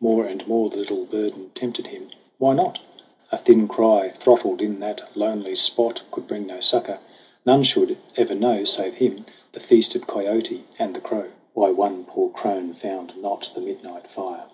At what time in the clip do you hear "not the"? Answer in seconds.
13.18-13.60